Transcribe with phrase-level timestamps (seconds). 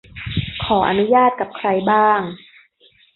[0.63, 2.21] ขออนุญาตกับใครบ้าง